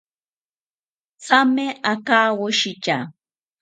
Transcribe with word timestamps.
Thame 1.25 1.65
akawoshita 1.93 2.97